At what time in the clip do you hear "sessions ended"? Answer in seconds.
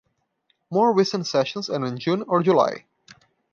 1.27-1.91